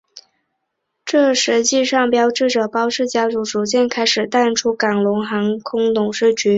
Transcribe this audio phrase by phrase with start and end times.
[1.05, 6.49] 这实际上标志着包氏家族逐渐开始淡出港龙航空董事局。